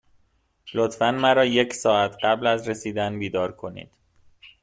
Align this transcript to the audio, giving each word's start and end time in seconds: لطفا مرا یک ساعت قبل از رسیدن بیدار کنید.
لطفا 0.73 1.11
مرا 1.11 1.45
یک 1.45 1.73
ساعت 1.73 2.17
قبل 2.23 2.47
از 2.47 2.69
رسیدن 2.69 3.19
بیدار 3.19 3.51
کنید. 3.51 3.89